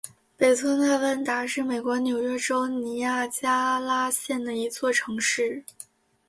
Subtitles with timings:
[0.35, 5.63] 北托纳万达是美国纽约州尼亚加拉县的一座城市。